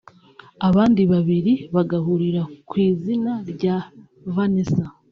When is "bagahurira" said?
1.75-2.41